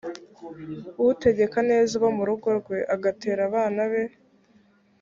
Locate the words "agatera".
2.95-3.41